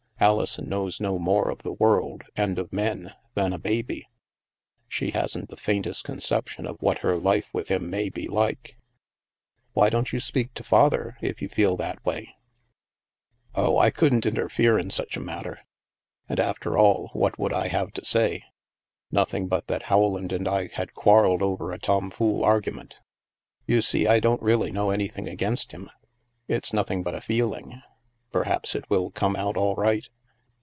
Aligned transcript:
Alison 0.23 0.69
knows 0.69 1.01
no 1.01 1.17
more 1.17 1.49
of 1.49 1.63
the 1.63 1.73
world, 1.73 2.21
and 2.35 2.59
of 2.59 2.71
men, 2.71 3.11
than 3.33 3.51
a 3.51 3.57
baby. 3.57 4.07
She 4.87 5.09
hasn't 5.09 5.49
the 5.49 5.57
faintest 5.57 6.03
conception 6.03 6.67
of 6.67 6.79
what 6.79 6.99
her 6.99 7.17
life 7.17 7.47
with 7.53 7.69
him 7.69 7.89
may 7.89 8.07
be 8.09 8.27
like 8.27 8.77
—""Why 9.73 9.89
don't 9.89 10.13
you 10.13 10.19
speak 10.19 10.53
to 10.53 10.63
Father, 10.63 11.17
if 11.21 11.41
you 11.41 11.49
feel 11.49 11.75
that 11.77 12.05
way?"" 12.05 12.35
Oh, 13.55 13.79
I 13.79 13.89
couldn't 13.89 14.27
interfere 14.27 14.77
in 14.77 14.91
such 14.91 15.17
a 15.17 15.21
matter. 15.21 15.61
And 16.29 16.39
after 16.39 16.77
all, 16.77 17.07
what 17.13 17.39
would 17.39 17.51
I 17.51 17.69
have 17.69 17.91
to 17.93 18.05
say? 18.05 18.43
Nothing, 19.09 19.47
but 19.47 19.65
that 19.69 19.89
Rowland 19.89 20.31
and 20.31 20.47
I 20.47 20.67
had 20.71 20.93
quarrelled 20.93 21.41
over 21.41 21.71
a 21.71 21.79
tom 21.79 22.11
fool 22.11 22.43
argument. 22.43 22.99
You 23.65 23.81
see, 23.81 24.05
I 24.05 24.19
don't 24.19 24.43
really 24.43 24.69
know 24.71 24.91
anything 24.91 25.27
against 25.27 25.71
him. 25.71 25.89
It's 26.47 26.71
nothing 26.73 27.01
but 27.01 27.15
a 27.15 27.21
feeling. 27.21 27.81
Perhaps 28.31 28.75
it 28.75 28.89
will 28.89 29.11
come 29.11 29.35
out 29.35 29.57
all 29.57 29.75
right. 29.75 30.07